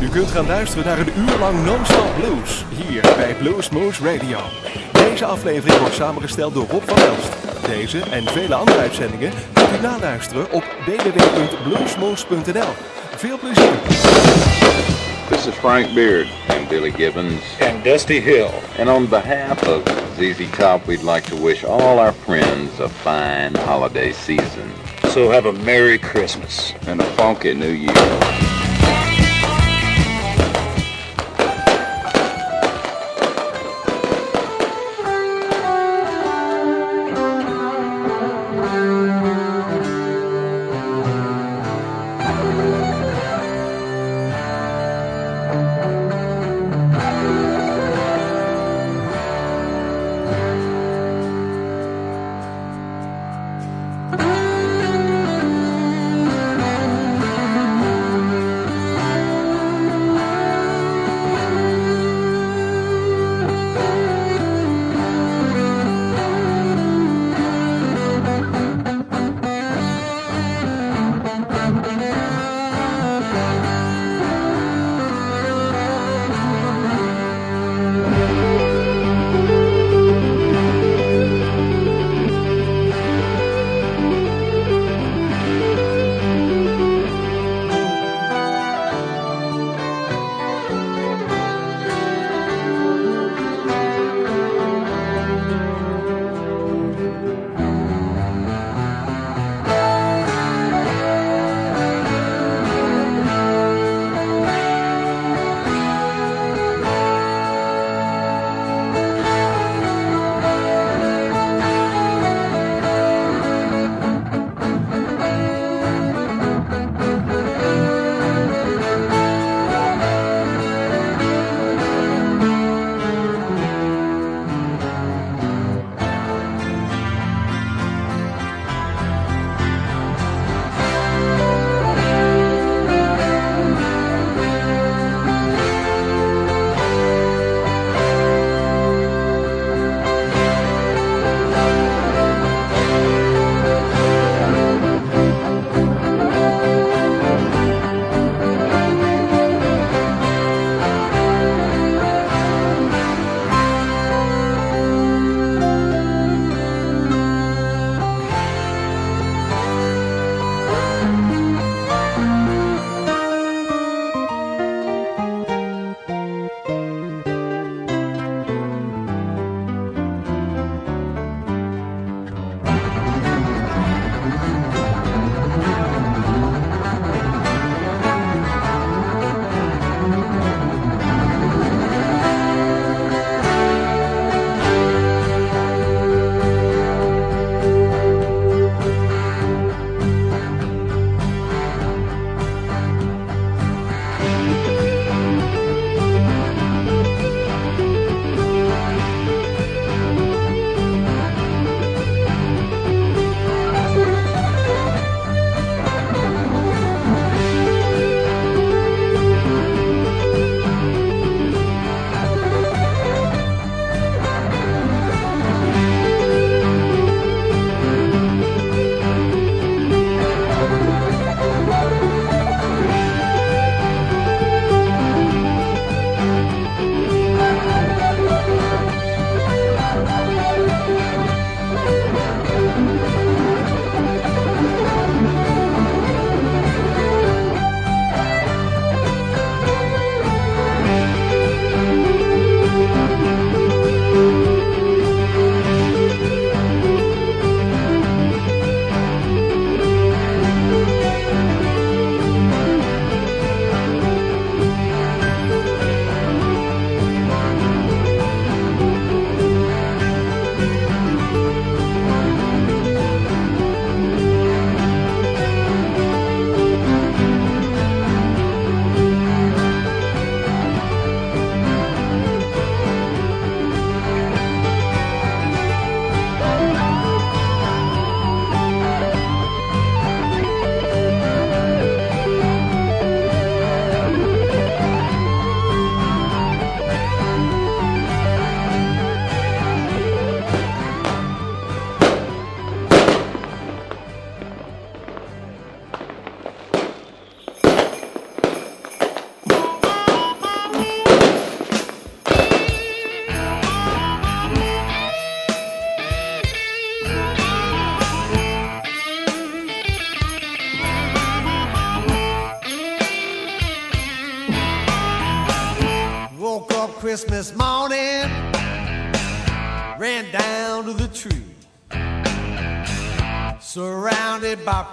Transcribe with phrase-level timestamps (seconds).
[0.00, 4.38] U kunt gaan luisteren naar een uur lang non-stop blues hier bij Blues Moose Radio.
[4.92, 7.32] Deze aflevering wordt samengesteld door Rob van Elst.
[7.66, 12.72] Deze en vele andere uitzendingen kunt u naluisteren op www.bluesmoose.nl.
[13.16, 13.72] Veel plezier!
[15.30, 17.42] This is Frank Beard and Billy Gibbons.
[17.60, 18.50] and Dusty Hill.
[18.78, 19.82] And on behalf of
[20.18, 24.72] ZZ Top, we'd like to wish all our friends a fine holiday season
[25.08, 26.72] So have a Merry Christmas.
[26.86, 28.47] and a funky new year.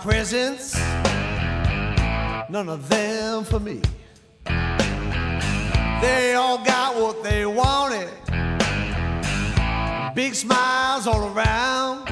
[0.05, 0.75] Presents,
[2.47, 3.81] none of them for me.
[4.45, 8.11] They all got what they wanted,
[10.13, 12.07] big smiles all around.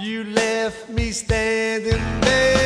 [0.00, 2.59] You left me standing there,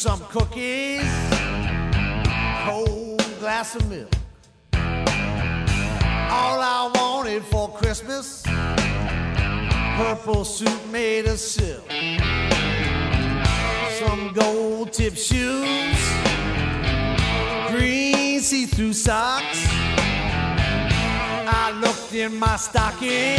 [0.00, 1.12] some cookies,
[2.64, 4.08] cold glass of milk.
[4.72, 8.42] All I wanted for Christmas,
[9.98, 11.84] purple suit made of silk,
[13.98, 16.00] some gold tip shoes,
[17.68, 19.66] green see-through socks.
[21.52, 23.36] I looked in my stocking,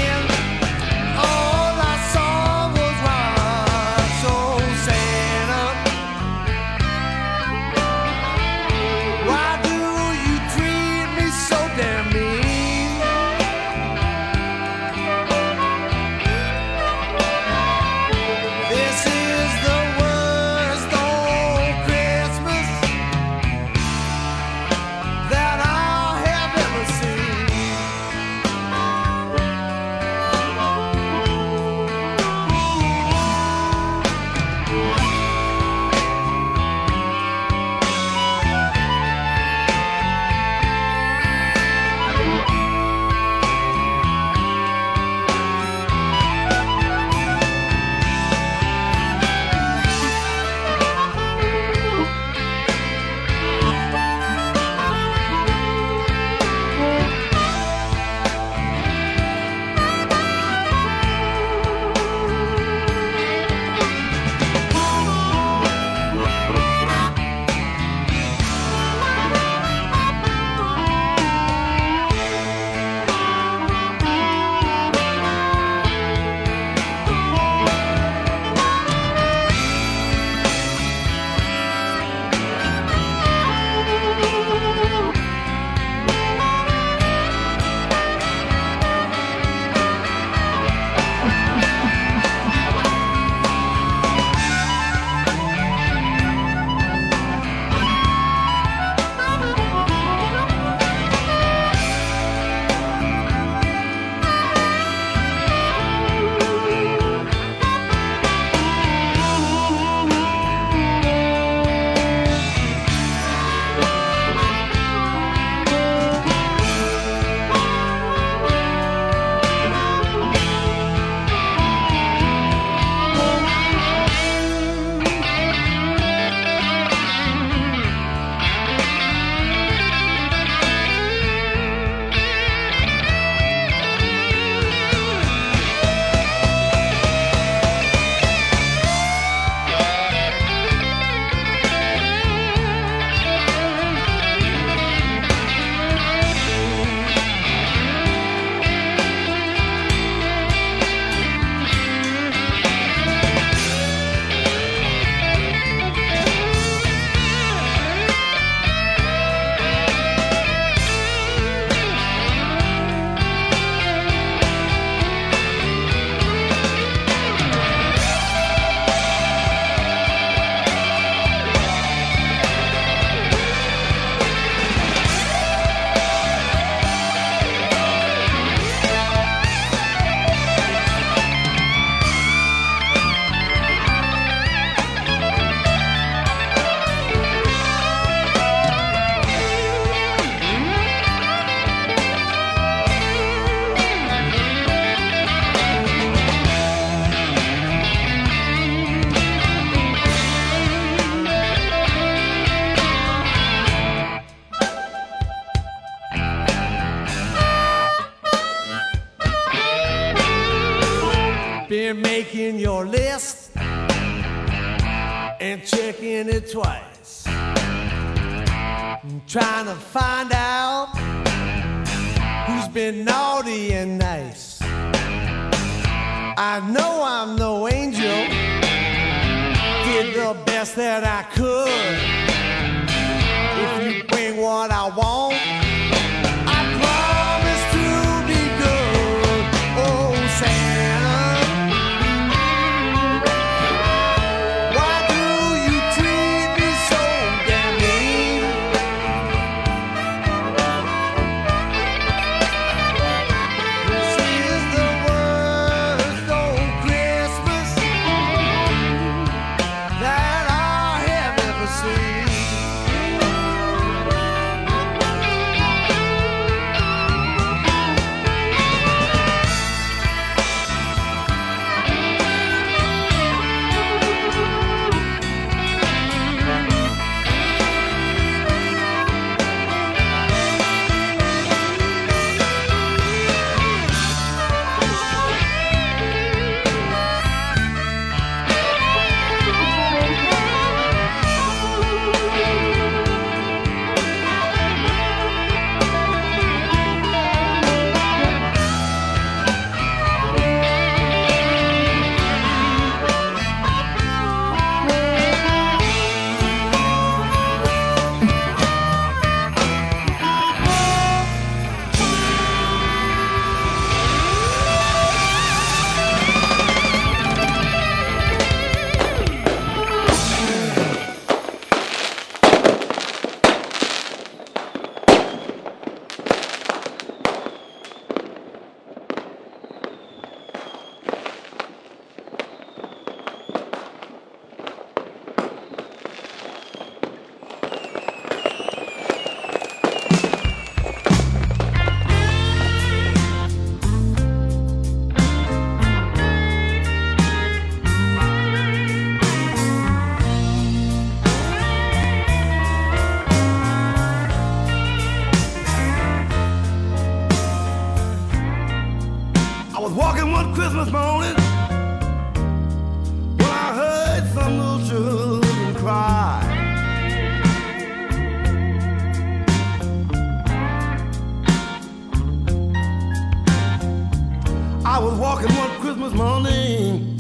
[375.01, 377.17] was walking one Christmas morning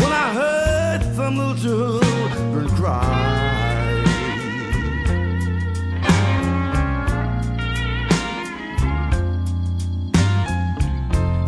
[0.00, 3.22] when I heard some little children cry.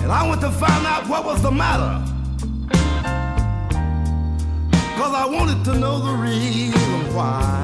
[0.03, 2.05] And I went to find out what was the matter.
[4.97, 7.58] Cause I wanted to know the reason why.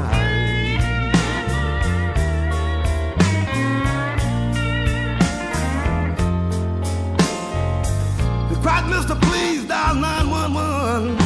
[8.84, 9.20] Cried, Mr.
[9.22, 11.16] Please dial 911.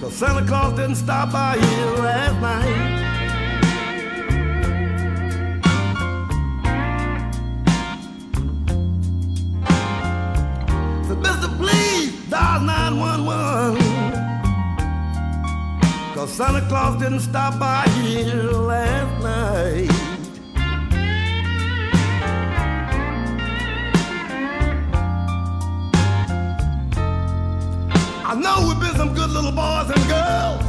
[0.00, 3.02] Cause Santa Claus didn't stop by here last night.
[11.06, 13.82] Said, Mister, please dial 911.
[16.14, 20.03] Cause Santa Claus didn't stop by here last night.
[28.34, 30.64] I know we've been some good little boys and girls.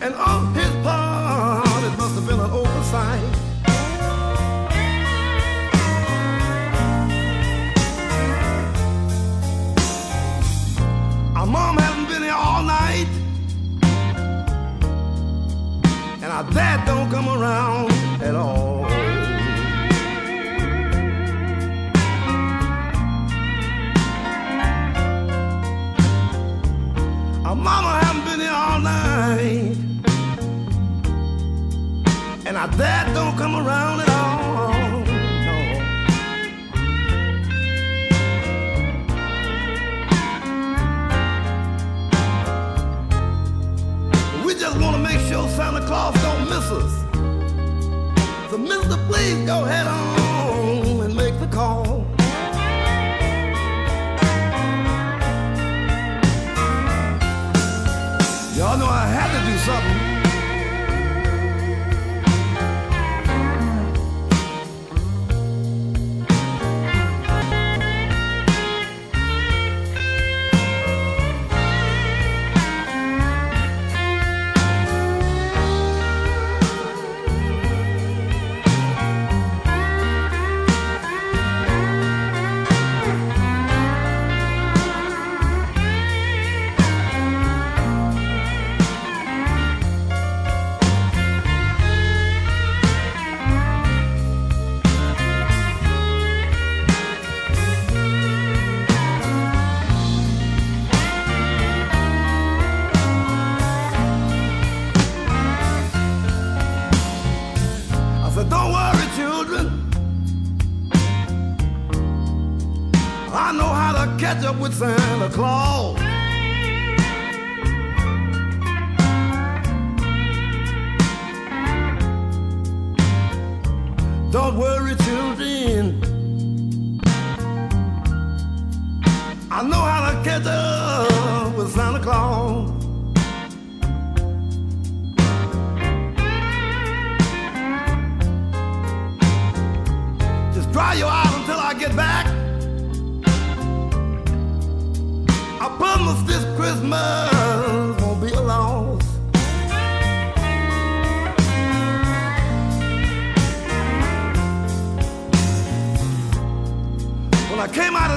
[0.00, 3.20] And on his part, it must have been an oversight.
[11.34, 13.08] Our mom hasn't been here all night.
[16.22, 17.90] And our dad don't come around
[18.22, 18.57] at all.
[28.88, 29.76] Night.
[32.46, 34.26] And our dad don't come around at all.
[44.44, 46.94] We just want to make sure Santa Claus don't miss us.
[48.50, 49.86] So, Mister, please go ahead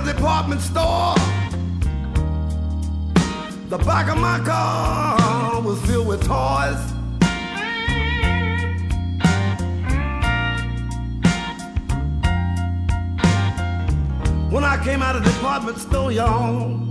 [0.05, 1.15] Department store,
[3.70, 6.91] the back of my car was filled with toys.
[14.51, 16.87] When I came out of the department store, y'all,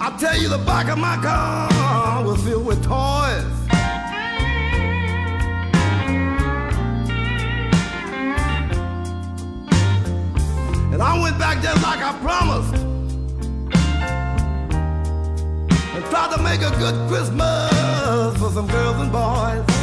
[0.00, 3.53] I tell you, the back of my car was filled with toys.
[10.94, 12.72] And I went back just like I promised.
[15.92, 19.73] And tried to make a good Christmas for some girls and boys.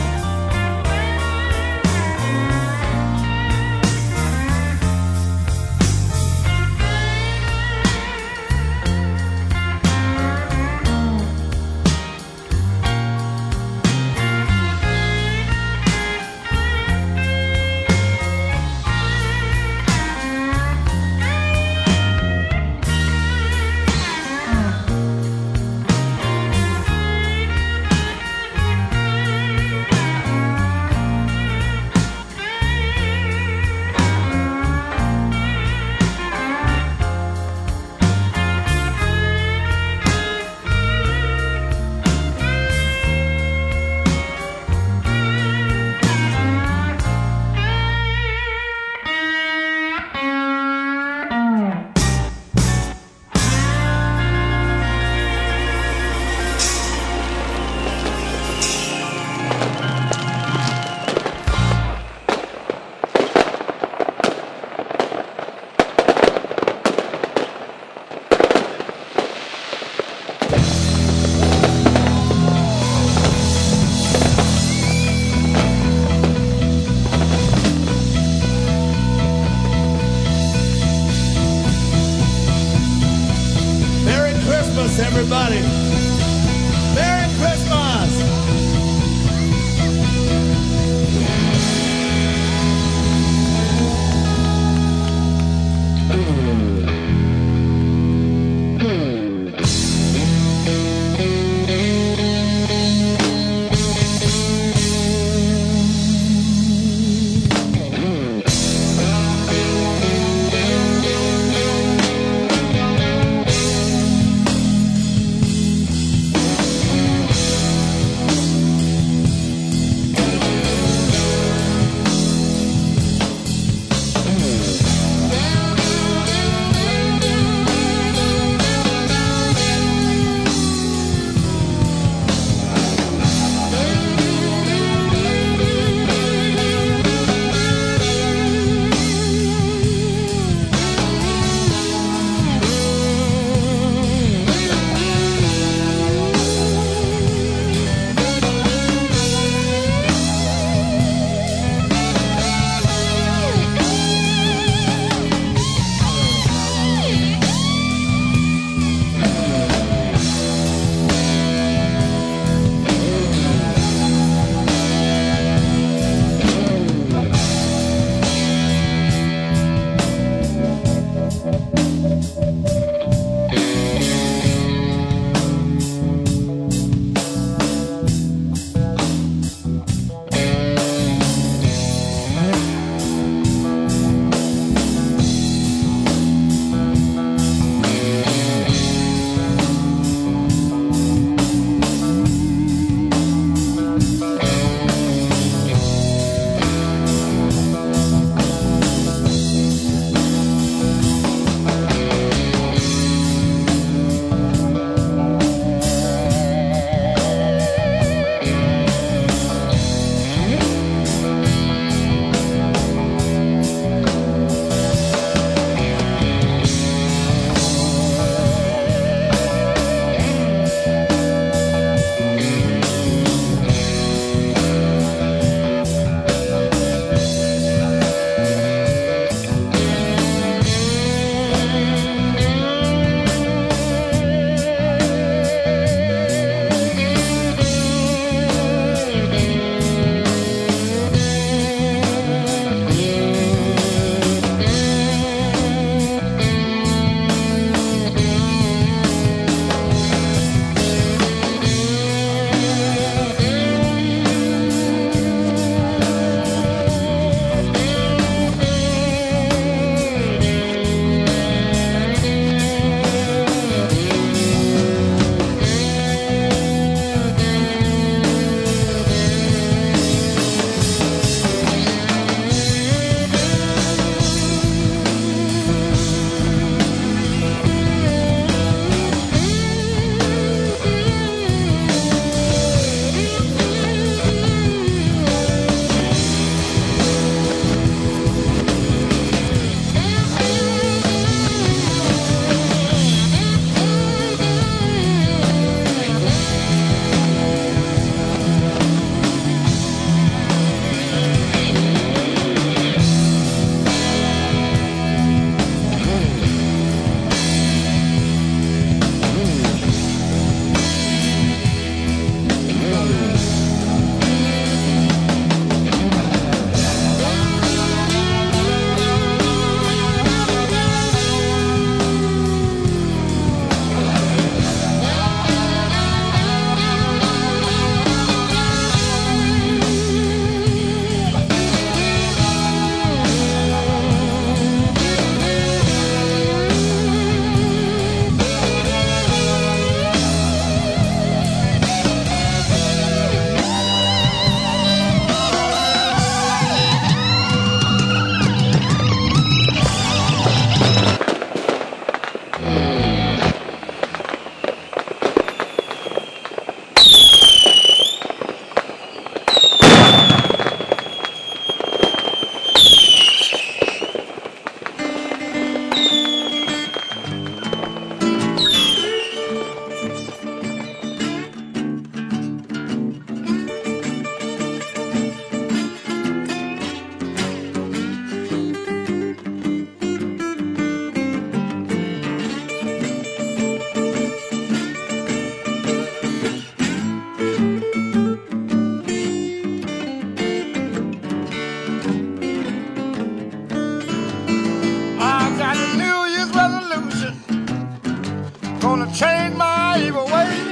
[398.82, 400.72] Gonna change my evil ways.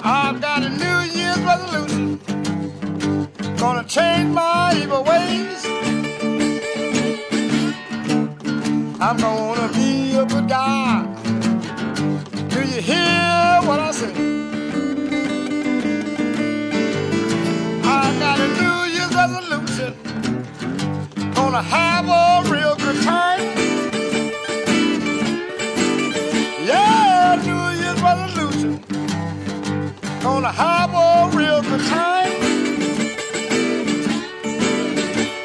[0.00, 2.20] I've got a New Year's resolution.
[3.56, 5.64] Gonna change my evil ways.
[9.00, 11.06] I'm gonna be a good guy.
[12.48, 14.12] Do you hear what I say?
[17.84, 19.94] I got a New Year's resolution.
[21.34, 23.67] Gonna have a real good time.
[30.28, 32.30] I'm gonna have a real good time.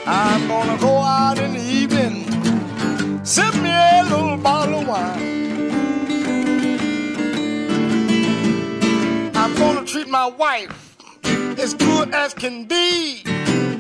[0.06, 2.26] I'm gonna go out in the evening,
[3.24, 5.72] sip me a little bottle of wine.
[9.34, 10.98] I'm gonna treat my wife
[11.58, 13.24] as good as can be.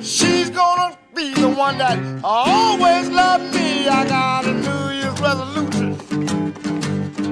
[0.02, 3.90] She's gonna be the one that always loved me.
[3.90, 5.98] I got a New Year's resolution.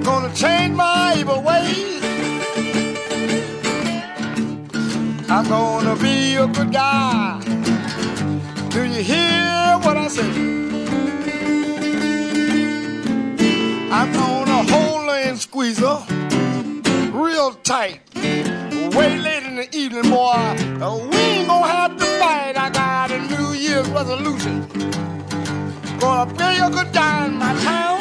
[0.04, 2.11] Gonna change my evil ways.
[5.42, 7.42] I'm gonna be a good guy.
[8.70, 10.30] Do you hear what I say?
[13.90, 16.06] I'm gonna hold her and squeeze her
[17.12, 18.02] real tight.
[18.14, 20.38] Way late in the evening, boy.
[21.10, 22.56] We ain't gonna have to fight.
[22.56, 24.68] I got a New Year's resolution.
[26.00, 28.00] Gonna pay a good guy in my town.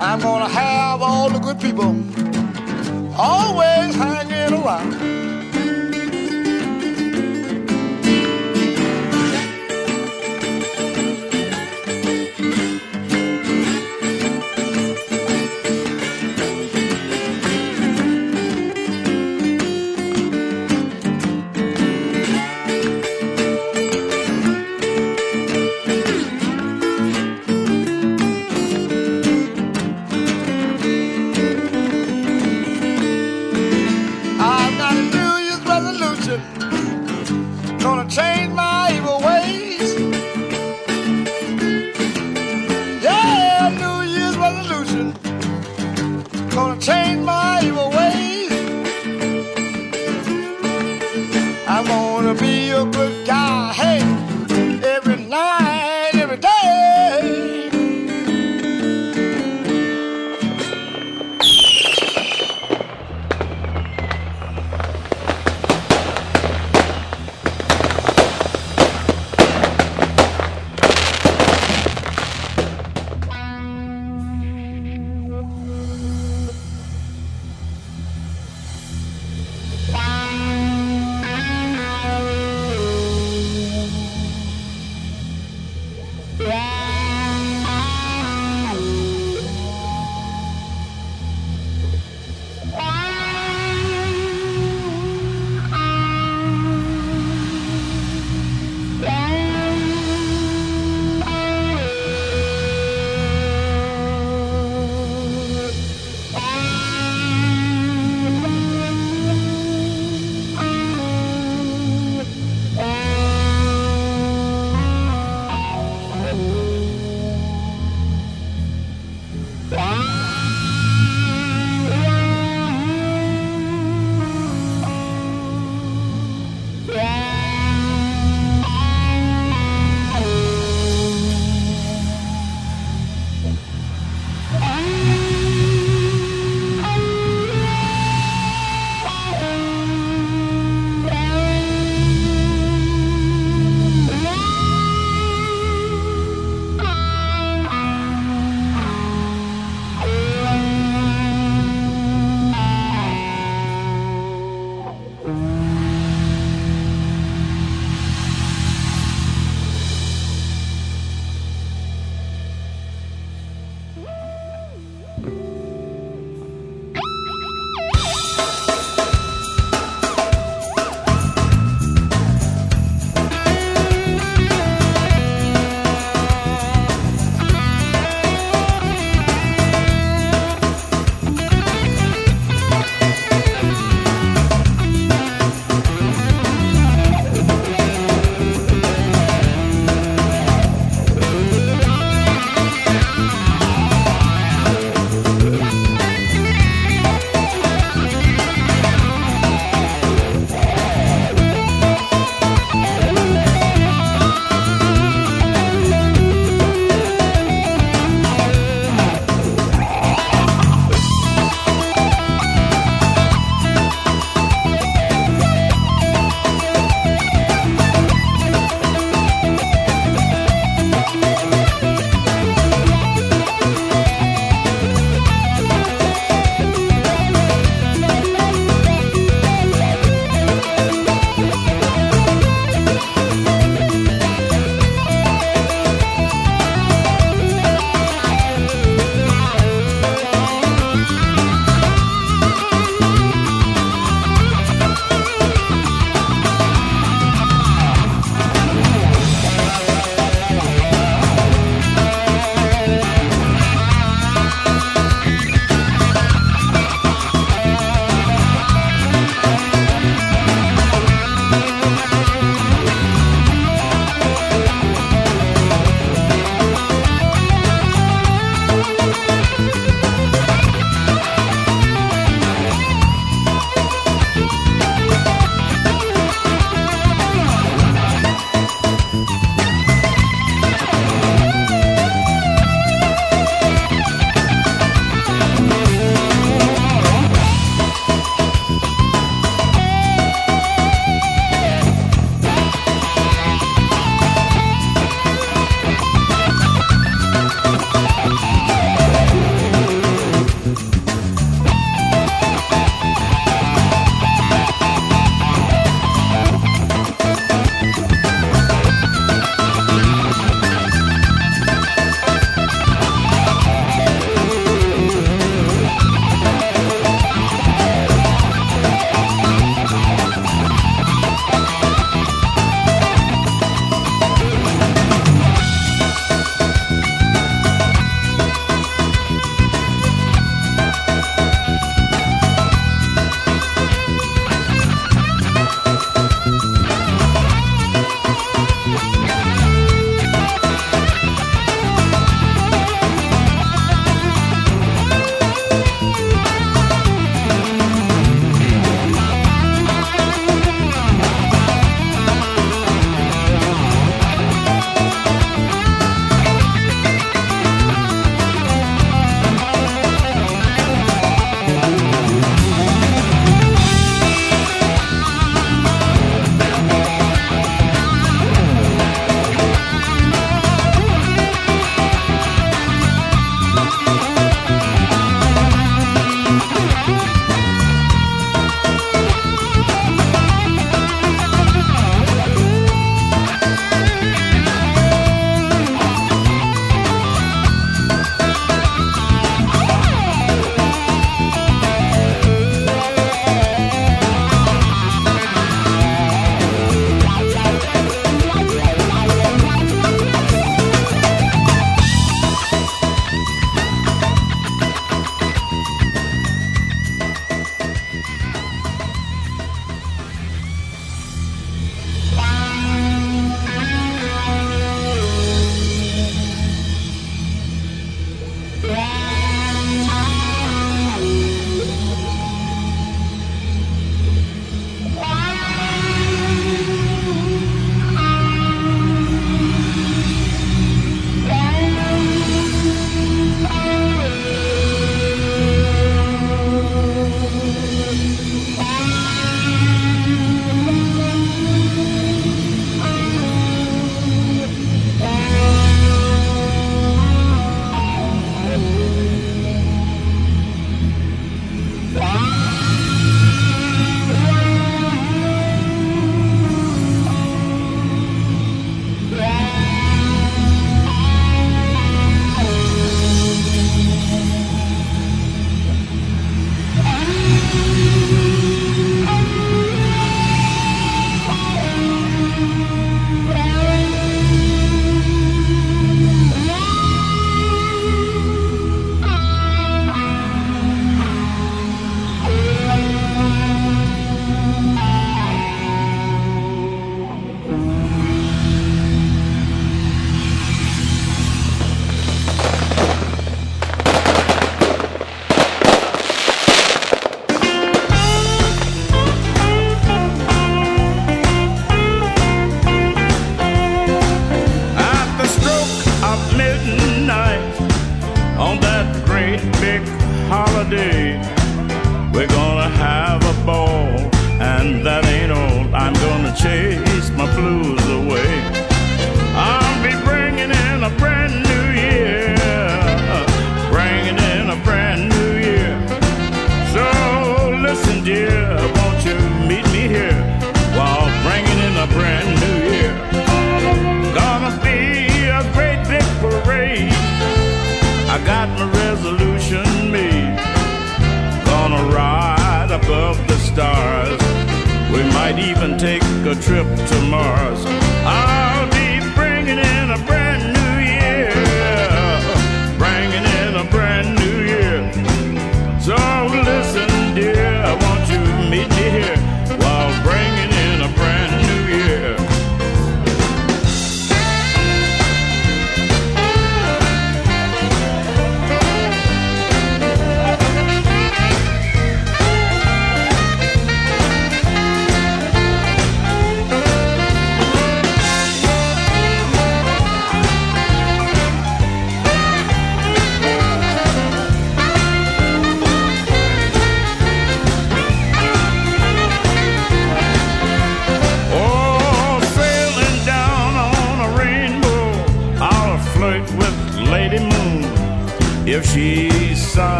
[0.00, 2.25] I'm gonna have all the good people
[3.18, 5.25] always hanging around.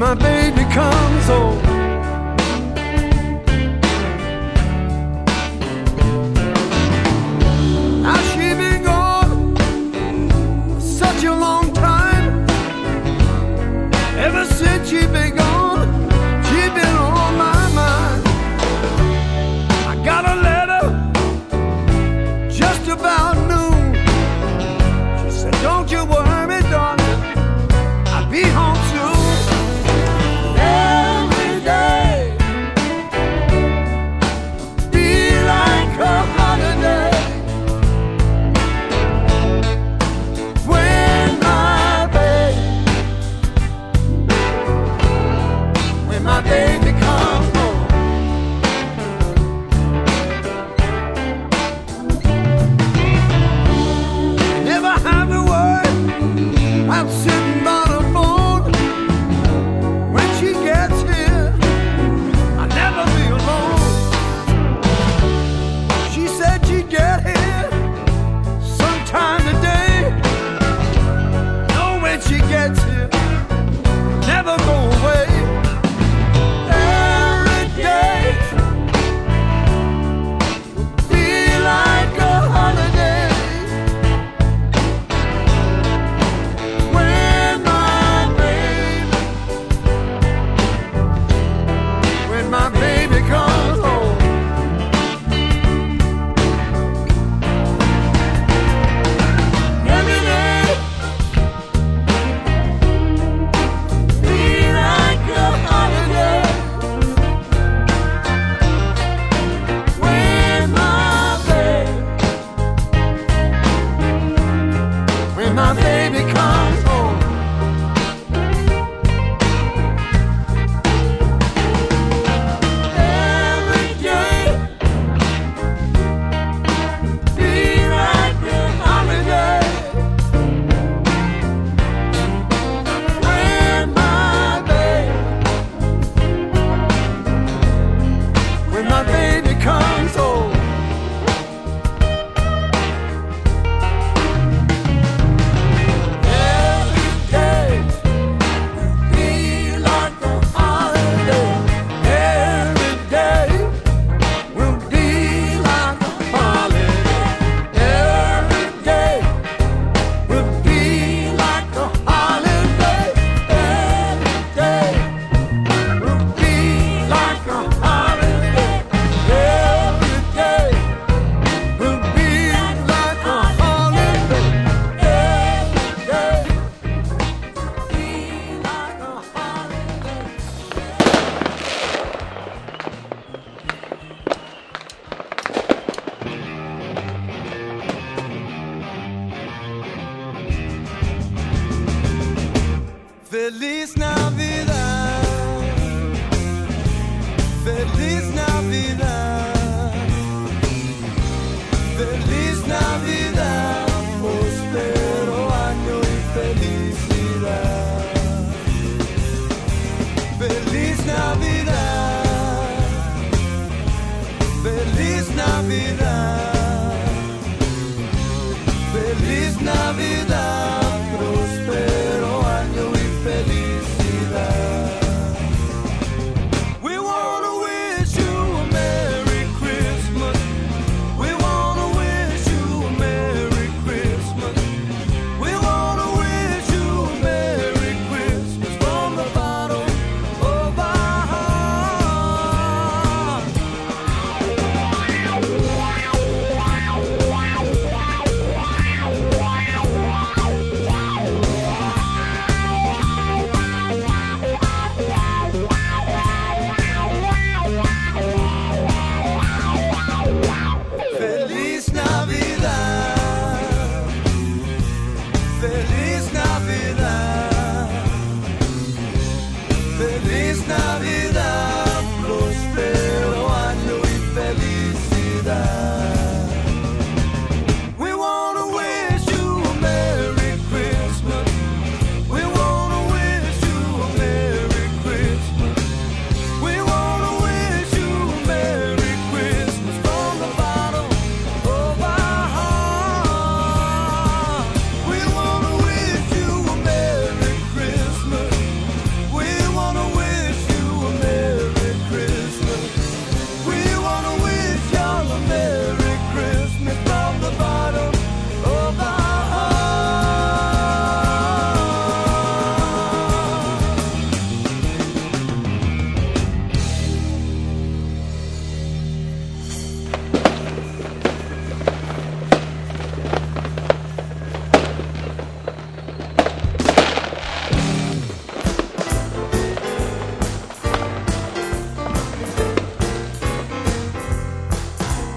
[0.00, 1.79] My baby comes home.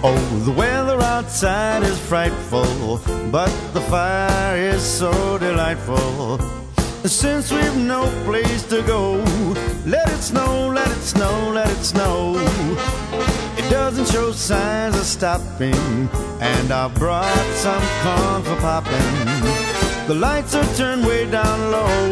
[0.05, 2.99] Oh, the weather outside is frightful,
[3.31, 6.39] but the fire is so delightful.
[7.05, 9.13] Since we've no place to go,
[9.85, 12.35] let it snow, let it snow, let it snow.
[13.57, 16.09] It doesn't show signs of stopping,
[16.41, 19.15] and I brought some corn for popping.
[20.07, 22.09] The lights are turned way down low.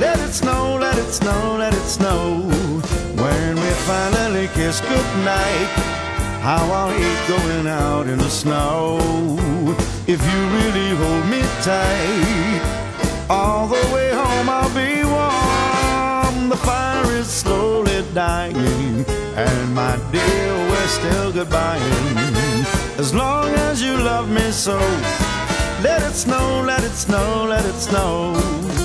[0.00, 2.40] Let it snow, let it snow, let it snow.
[3.22, 5.93] When we finally kiss goodnight,
[6.44, 8.98] how I'll hate going out in the snow.
[10.06, 12.60] If you really hold me tight,
[13.30, 16.50] all the way home I'll be warm.
[16.50, 19.06] The fire is slowly dying,
[19.48, 22.66] and my dear, we're still goodbying.
[22.98, 24.76] As long as you love me so,
[25.82, 28.83] let it snow, let it snow, let it snow.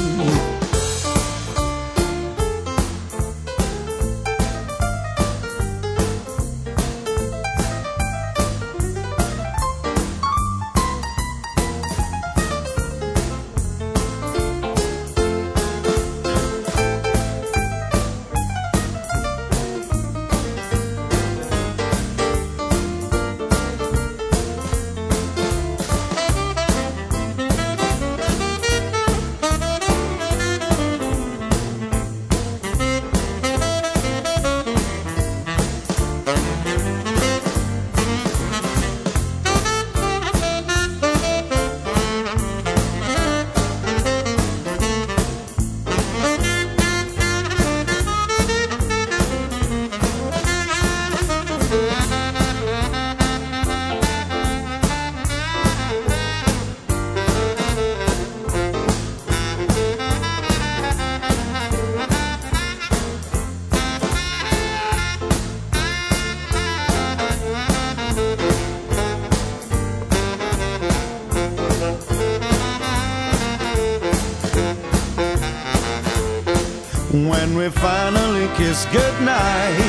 [78.59, 79.79] Kiss goodnight,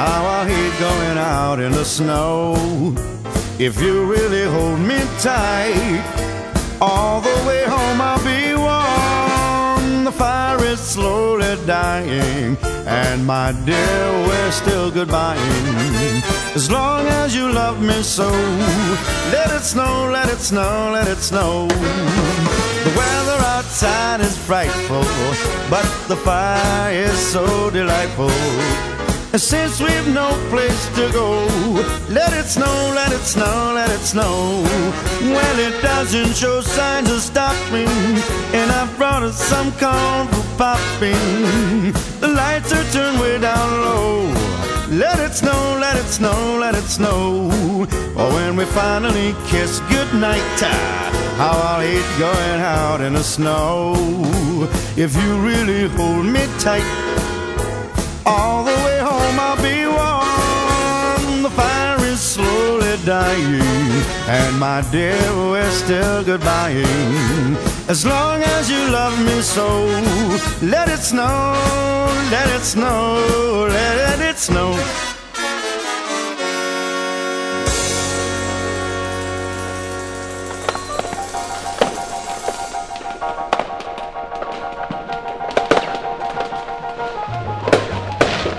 [0.00, 2.54] how I hate going out in the snow.
[3.58, 6.04] If you really hold me tight,
[6.80, 10.04] all the way home I'll be warm.
[10.04, 16.22] The fire is slowly dying, and my dear, we're still goodbying.
[16.54, 18.28] As long as you love me so,
[19.34, 21.66] let it snow, let it snow, let it snow.
[22.86, 23.35] The weather
[23.76, 25.02] outside is frightful,
[25.68, 28.30] but the fire is so delightful.
[29.32, 31.44] And since we've no place to go,
[32.08, 34.62] let it snow, let it snow, let it snow.
[35.20, 37.88] Well, it doesn't show signs of stopping,
[38.56, 41.92] and I've brought us some corn for popping.
[42.20, 44.55] The lights are turned way down low.
[44.88, 47.50] Let it snow, let it snow, let it snow.
[48.16, 53.94] Or when we finally kiss goodnight, ah, how I'll hate going out in the snow.
[54.96, 56.86] If you really hold me tight,
[58.24, 61.42] all the way home I'll be warm.
[61.42, 63.60] The fire is slowly dying,
[64.28, 65.18] and my dear,
[65.50, 67.75] we're still goodbying.
[67.88, 69.64] As long as you love me so,
[70.60, 71.54] let it snow,
[72.32, 74.72] let it snow, let it snow.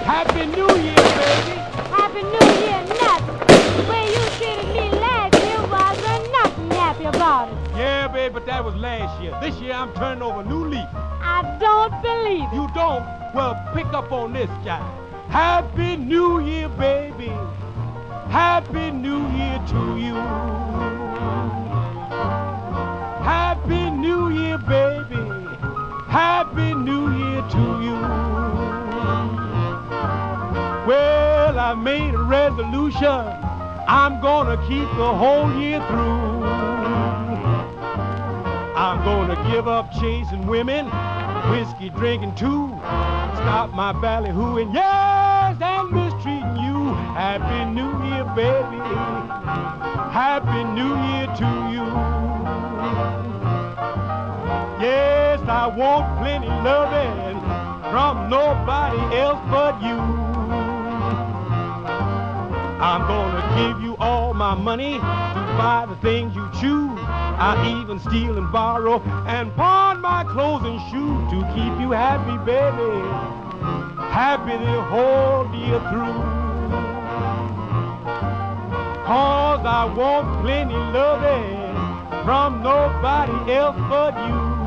[0.06, 0.67] Happy New
[8.58, 9.38] that was last year.
[9.40, 10.90] This year I'm turning over a new leaf.
[10.92, 12.56] I don't believe it.
[12.56, 13.06] You don't?
[13.36, 14.82] Well, pick up on this guy.
[15.30, 17.32] Happy New Year, baby.
[18.32, 20.16] Happy New Year to you.
[23.22, 25.22] Happy New Year, baby.
[26.10, 27.98] Happy New Year to you.
[30.90, 33.22] Well, I made a resolution.
[33.88, 36.37] I'm gonna keep the whole year through.
[38.78, 40.86] I'm gonna give up chasing women,
[41.50, 42.68] whiskey drinking too.
[43.34, 46.94] Stop my ballyhooing, yes, and mistreating you.
[47.18, 48.78] Happy New Year, baby.
[50.14, 51.88] Happy New Year to you.
[54.80, 57.42] Yes, I want plenty loving
[57.90, 59.98] from nobody else but you.
[62.80, 66.97] I'm gonna give you all my money to buy the things you choose.
[67.40, 72.36] I even steal and borrow and pawn my clothes and shoes to keep you happy,
[72.44, 72.98] baby.
[74.10, 76.48] Happy the whole year through.
[79.06, 84.58] Cause I want plenty loving from nobody else but you.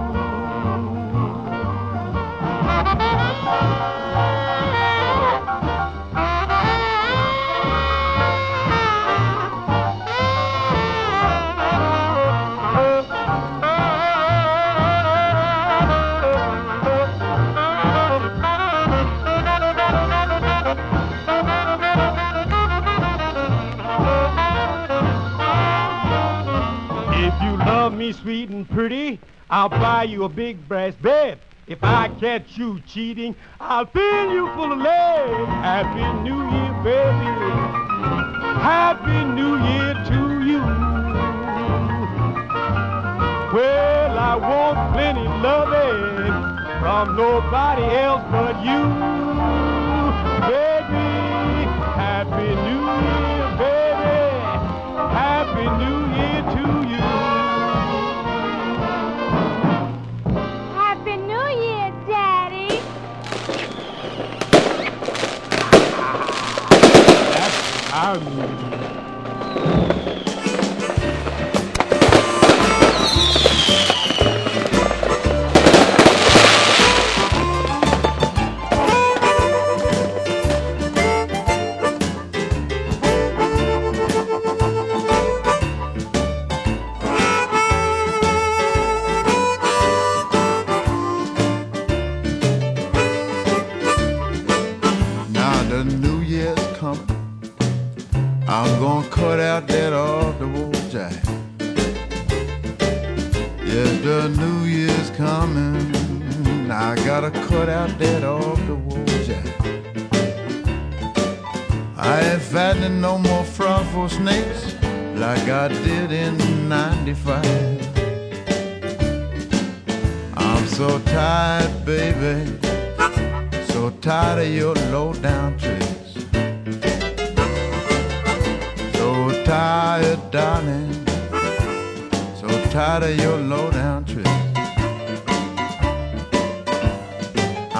[27.90, 29.18] Love me sweet and pretty,
[29.50, 31.40] I'll buy you a big brass bed.
[31.66, 35.48] If I catch you cheating, I'll fill you full of lead.
[35.48, 37.50] Happy New Year, baby.
[38.62, 40.60] Happy New Year to you.
[43.52, 49.69] Well, I want plenty loving from nobody else but you.
[68.02, 68.69] I'm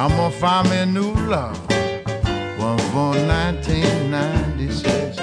[0.01, 1.59] I'm gonna find me a new love.
[2.59, 5.19] One for 1996.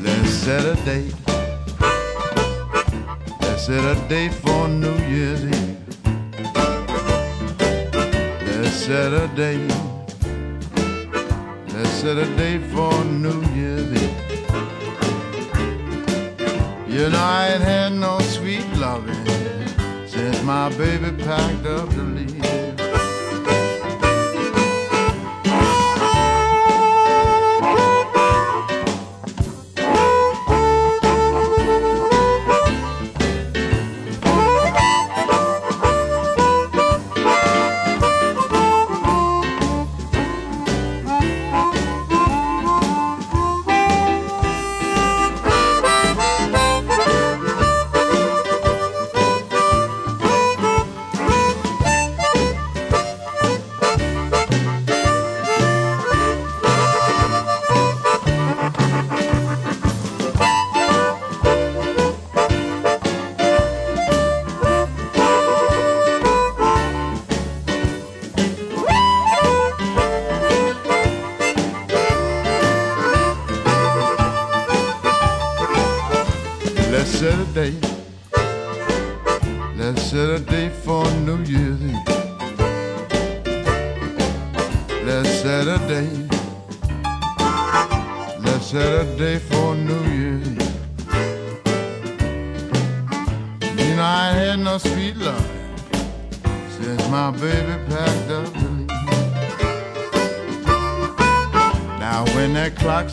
[0.00, 1.14] Let's set a date.
[3.42, 5.76] Let's set a date for New Year's Eve.
[8.56, 9.70] Let's set a date.
[11.74, 14.16] Let's set a date for New Year's Eve.
[16.88, 19.43] You know I ain't had no sweet loving
[20.42, 22.43] my baby packed up to leave.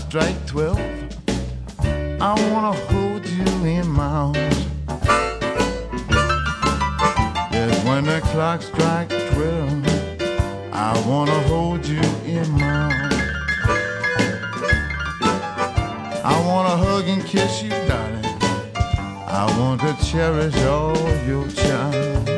[0.01, 0.79] Strike twelve.
[2.19, 4.37] I wanna hold you in my arms.
[7.51, 9.85] Yes, when the clock strikes twelve,
[10.73, 13.15] I wanna hold you in my arms.
[16.23, 18.25] I wanna hug and kiss you, darling.
[19.27, 22.30] I want to cherish all your charms.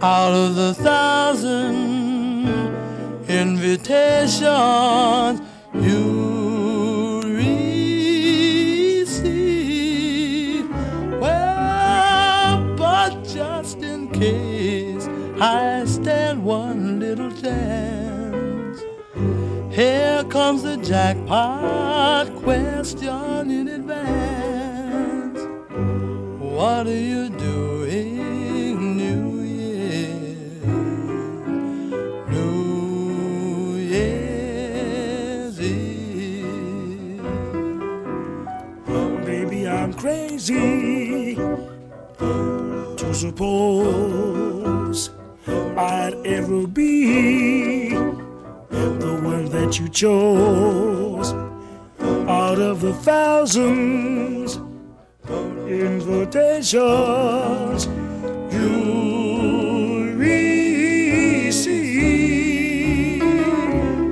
[0.00, 2.46] Out of the thousand
[3.28, 4.42] invitations
[5.74, 7.20] you
[8.94, 9.10] receive.
[11.20, 15.08] Well, but just in case
[15.40, 18.80] I stand one little chance,
[19.74, 25.40] here comes the jackpot question in advance.
[26.40, 27.47] What do you doing
[45.76, 51.32] I'd ever be the one that you chose
[52.28, 54.56] out of the thousands
[55.68, 56.74] invitations
[58.52, 61.62] you receive.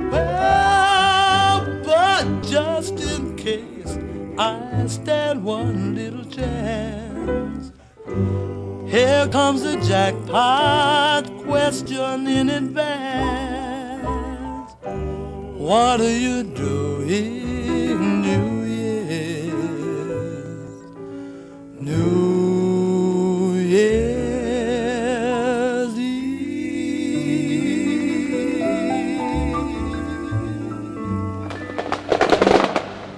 [0.09, 3.97] Well, but just in case
[4.37, 5.86] I stand one
[8.97, 13.67] here comes the jackpot question in advance.
[15.67, 19.53] What are you doing New Year's?
[21.79, 24.07] New Year's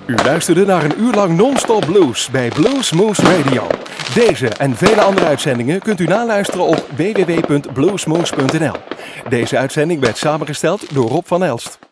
[0.07, 3.67] U luisterde naar een uur lang non-stop blues bij Blues Moose Radio.
[4.13, 8.75] Deze en vele andere uitzendingen kunt u naluisteren op www.bluesmoose.nl.
[9.29, 11.88] Deze uitzending werd samengesteld door Rob van Elst.